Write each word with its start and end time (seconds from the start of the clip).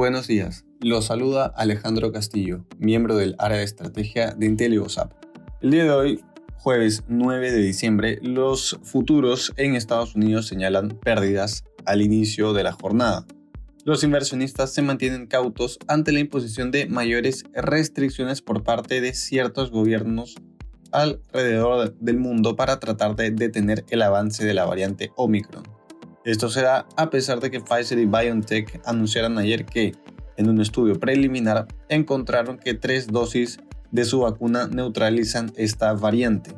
Buenos 0.00 0.26
días, 0.26 0.64
los 0.80 1.04
saluda 1.04 1.44
Alejandro 1.44 2.10
Castillo, 2.10 2.64
miembro 2.78 3.16
del 3.16 3.36
área 3.38 3.58
de 3.58 3.64
estrategia 3.64 4.30
de 4.30 4.46
IntelioSAP. 4.46 5.12
El 5.60 5.72
día 5.72 5.84
de 5.84 5.90
hoy, 5.90 6.24
jueves 6.56 7.04
9 7.08 7.52
de 7.52 7.58
diciembre, 7.58 8.18
los 8.22 8.80
futuros 8.82 9.52
en 9.58 9.74
Estados 9.74 10.14
Unidos 10.14 10.46
señalan 10.46 10.88
pérdidas 10.88 11.64
al 11.84 12.00
inicio 12.00 12.54
de 12.54 12.62
la 12.62 12.72
jornada. 12.72 13.26
Los 13.84 14.02
inversionistas 14.02 14.72
se 14.72 14.80
mantienen 14.80 15.26
cautos 15.26 15.78
ante 15.86 16.12
la 16.12 16.20
imposición 16.20 16.70
de 16.70 16.86
mayores 16.86 17.44
restricciones 17.52 18.40
por 18.40 18.62
parte 18.62 19.02
de 19.02 19.12
ciertos 19.12 19.70
gobiernos 19.70 20.36
alrededor 20.92 21.94
del 21.98 22.16
mundo 22.16 22.56
para 22.56 22.80
tratar 22.80 23.16
de 23.16 23.32
detener 23.32 23.84
el 23.90 24.00
avance 24.00 24.46
de 24.46 24.54
la 24.54 24.64
variante 24.64 25.12
Omicron. 25.16 25.79
Esto 26.24 26.50
se 26.50 26.60
da 26.60 26.86
a 26.96 27.08
pesar 27.08 27.40
de 27.40 27.50
que 27.50 27.60
Pfizer 27.60 27.98
y 27.98 28.04
BioNTech 28.04 28.82
anunciaron 28.84 29.38
ayer 29.38 29.64
que, 29.64 29.92
en 30.36 30.50
un 30.50 30.60
estudio 30.60 31.00
preliminar, 31.00 31.66
encontraron 31.88 32.58
que 32.58 32.74
tres 32.74 33.06
dosis 33.06 33.58
de 33.90 34.04
su 34.04 34.20
vacuna 34.20 34.68
neutralizan 34.68 35.50
esta 35.56 35.94
variante. 35.94 36.52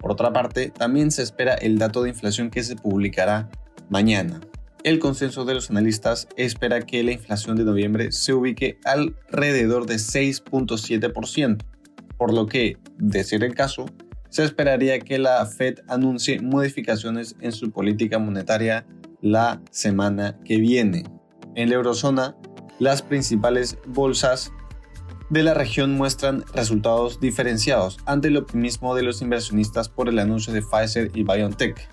Por 0.00 0.12
otra 0.12 0.32
parte, 0.32 0.70
también 0.70 1.10
se 1.10 1.22
espera 1.22 1.54
el 1.54 1.78
dato 1.78 2.02
de 2.02 2.08
inflación 2.08 2.50
que 2.50 2.62
se 2.62 2.76
publicará 2.76 3.50
mañana. 3.90 4.40
El 4.82 4.98
consenso 4.98 5.44
de 5.44 5.54
los 5.54 5.68
analistas 5.68 6.26
espera 6.36 6.80
que 6.80 7.02
la 7.02 7.12
inflación 7.12 7.56
de 7.56 7.64
noviembre 7.64 8.12
se 8.12 8.32
ubique 8.32 8.78
alrededor 8.84 9.84
de 9.86 9.96
6.7%, 9.96 11.58
por 12.16 12.32
lo 12.32 12.46
que, 12.46 12.78
de 12.96 13.24
ser 13.24 13.44
el 13.44 13.54
caso, 13.54 13.86
se 14.28 14.44
esperaría 14.44 14.98
que 15.00 15.18
la 15.18 15.44
Fed 15.46 15.80
anuncie 15.88 16.40
modificaciones 16.40 17.36
en 17.40 17.52
su 17.52 17.70
política 17.70 18.18
monetaria 18.18 18.86
la 19.20 19.62
semana 19.70 20.38
que 20.44 20.58
viene. 20.58 21.04
En 21.54 21.70
la 21.70 21.76
eurozona, 21.76 22.36
las 22.78 23.02
principales 23.02 23.78
bolsas 23.86 24.52
de 25.30 25.42
la 25.42 25.54
región 25.54 25.92
muestran 25.96 26.44
resultados 26.54 27.18
diferenciados 27.20 27.98
ante 28.06 28.28
el 28.28 28.36
optimismo 28.36 28.94
de 28.94 29.02
los 29.02 29.22
inversionistas 29.22 29.88
por 29.88 30.08
el 30.08 30.18
anuncio 30.18 30.52
de 30.52 30.62
Pfizer 30.62 31.10
y 31.14 31.24
BioNTech. 31.24 31.88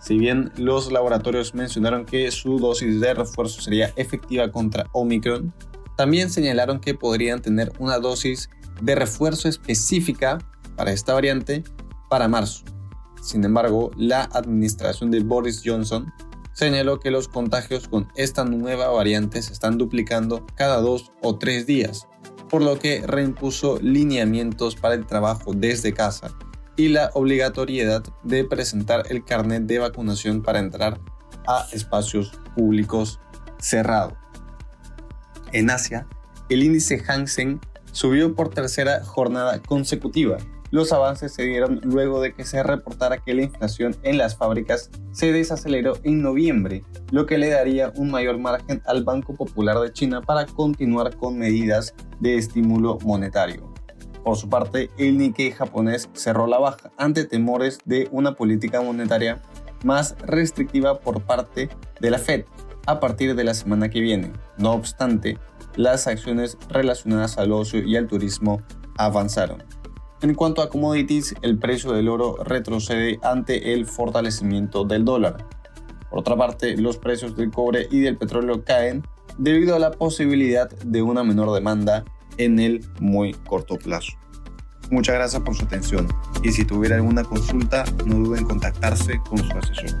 Si 0.00 0.16
bien 0.16 0.50
los 0.56 0.90
laboratorios 0.90 1.54
mencionaron 1.54 2.06
que 2.06 2.30
su 2.30 2.58
dosis 2.58 3.00
de 3.00 3.12
refuerzo 3.12 3.60
sería 3.60 3.92
efectiva 3.96 4.50
contra 4.50 4.86
Omicron, 4.92 5.52
también 5.96 6.30
señalaron 6.30 6.80
que 6.80 6.94
podrían 6.94 7.42
tener 7.42 7.70
una 7.78 7.98
dosis 7.98 8.48
de 8.80 8.94
refuerzo 8.94 9.48
específica 9.48 10.38
para 10.80 10.92
esta 10.92 11.12
variante 11.12 11.62
para 12.08 12.26
marzo. 12.26 12.64
Sin 13.20 13.44
embargo, 13.44 13.90
la 13.98 14.22
administración 14.32 15.10
de 15.10 15.20
Boris 15.20 15.60
Johnson 15.62 16.10
señaló 16.54 17.00
que 17.00 17.10
los 17.10 17.28
contagios 17.28 17.86
con 17.86 18.08
esta 18.16 18.46
nueva 18.46 18.88
variante 18.88 19.42
se 19.42 19.52
están 19.52 19.76
duplicando 19.76 20.46
cada 20.54 20.80
dos 20.80 21.12
o 21.20 21.36
tres 21.36 21.66
días, 21.66 22.08
por 22.48 22.62
lo 22.62 22.78
que 22.78 23.06
reimpuso 23.06 23.78
lineamientos 23.82 24.74
para 24.74 24.94
el 24.94 25.04
trabajo 25.04 25.52
desde 25.54 25.92
casa 25.92 26.30
y 26.78 26.88
la 26.88 27.10
obligatoriedad 27.12 28.02
de 28.22 28.44
presentar 28.44 29.04
el 29.10 29.22
carnet 29.22 29.64
de 29.64 29.80
vacunación 29.80 30.42
para 30.42 30.60
entrar 30.60 30.98
a 31.46 31.66
espacios 31.72 32.32
públicos 32.56 33.20
cerrados. 33.58 34.14
En 35.52 35.68
Asia, 35.68 36.06
el 36.48 36.62
índice 36.62 37.02
Hansen 37.06 37.60
subió 37.92 38.34
por 38.34 38.48
tercera 38.48 39.04
jornada 39.04 39.60
consecutiva. 39.60 40.38
Los 40.70 40.92
avances 40.92 41.32
se 41.32 41.42
dieron 41.42 41.80
luego 41.82 42.20
de 42.20 42.32
que 42.32 42.44
se 42.44 42.62
reportara 42.62 43.18
que 43.18 43.34
la 43.34 43.42
inflación 43.42 43.96
en 44.02 44.18
las 44.18 44.36
fábricas 44.36 44.88
se 45.10 45.32
desaceleró 45.32 45.94
en 46.04 46.22
noviembre, 46.22 46.84
lo 47.10 47.26
que 47.26 47.38
le 47.38 47.48
daría 47.48 47.92
un 47.96 48.10
mayor 48.10 48.38
margen 48.38 48.80
al 48.86 49.02
Banco 49.02 49.34
Popular 49.34 49.80
de 49.80 49.92
China 49.92 50.20
para 50.20 50.46
continuar 50.46 51.16
con 51.16 51.36
medidas 51.36 51.94
de 52.20 52.36
estímulo 52.36 52.98
monetario. 53.02 53.68
Por 54.22 54.36
su 54.36 54.48
parte, 54.48 54.90
el 54.96 55.18
Nikkei 55.18 55.50
japonés 55.50 56.08
cerró 56.12 56.46
la 56.46 56.58
baja 56.58 56.92
ante 56.98 57.24
temores 57.24 57.80
de 57.84 58.08
una 58.12 58.34
política 58.34 58.80
monetaria 58.80 59.42
más 59.82 60.14
restrictiva 60.20 61.00
por 61.00 61.22
parte 61.22 61.68
de 62.00 62.10
la 62.10 62.18
Fed 62.18 62.44
a 62.86 63.00
partir 63.00 63.34
de 63.34 63.44
la 63.44 63.54
semana 63.54 63.88
que 63.88 64.00
viene. 64.00 64.32
No 64.56 64.72
obstante, 64.72 65.38
las 65.74 66.06
acciones 66.06 66.58
relacionadas 66.68 67.38
al 67.38 67.52
ocio 67.52 67.82
y 67.82 67.96
al 67.96 68.06
turismo 68.06 68.60
avanzaron. 68.98 69.62
En 70.22 70.34
cuanto 70.34 70.60
a 70.60 70.68
commodities, 70.68 71.34
el 71.40 71.58
precio 71.58 71.92
del 71.92 72.08
oro 72.08 72.36
retrocede 72.44 73.18
ante 73.22 73.72
el 73.72 73.86
fortalecimiento 73.86 74.84
del 74.84 75.06
dólar. 75.06 75.46
Por 76.10 76.18
otra 76.18 76.36
parte, 76.36 76.76
los 76.76 76.98
precios 76.98 77.34
del 77.36 77.50
cobre 77.50 77.88
y 77.90 78.00
del 78.00 78.18
petróleo 78.18 78.62
caen 78.62 79.02
debido 79.38 79.74
a 79.74 79.78
la 79.78 79.92
posibilidad 79.92 80.68
de 80.68 81.00
una 81.00 81.24
menor 81.24 81.54
demanda 81.54 82.04
en 82.36 82.58
el 82.58 82.84
muy 82.98 83.32
corto 83.32 83.76
plazo. 83.76 84.12
Muchas 84.90 85.14
gracias 85.14 85.40
por 85.42 85.54
su 85.54 85.64
atención 85.64 86.06
y 86.42 86.52
si 86.52 86.66
tuviera 86.66 86.96
alguna 86.96 87.24
consulta 87.24 87.84
no 88.04 88.16
duden 88.16 88.40
en 88.40 88.44
contactarse 88.44 89.20
con 89.26 89.38
su 89.38 89.56
asesor. 89.56 89.98